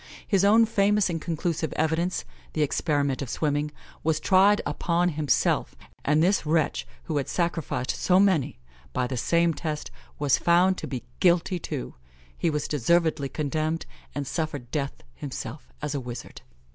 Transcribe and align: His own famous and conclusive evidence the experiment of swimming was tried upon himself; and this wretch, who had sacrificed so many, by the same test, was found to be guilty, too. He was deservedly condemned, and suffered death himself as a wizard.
His 0.27 0.43
own 0.43 0.65
famous 0.65 1.11
and 1.11 1.21
conclusive 1.21 1.71
evidence 1.73 2.25
the 2.53 2.63
experiment 2.63 3.21
of 3.21 3.29
swimming 3.29 3.69
was 4.03 4.19
tried 4.19 4.59
upon 4.65 5.09
himself; 5.09 5.75
and 6.03 6.23
this 6.23 6.43
wretch, 6.43 6.87
who 7.03 7.17
had 7.17 7.29
sacrificed 7.29 7.91
so 7.91 8.19
many, 8.19 8.57
by 8.93 9.05
the 9.05 9.15
same 9.15 9.53
test, 9.53 9.91
was 10.17 10.39
found 10.39 10.75
to 10.79 10.87
be 10.87 11.03
guilty, 11.19 11.59
too. 11.59 11.93
He 12.35 12.49
was 12.49 12.67
deservedly 12.67 13.29
condemned, 13.29 13.85
and 14.15 14.25
suffered 14.25 14.71
death 14.71 15.03
himself 15.17 15.71
as 15.83 15.93
a 15.93 15.99
wizard. 15.99 16.41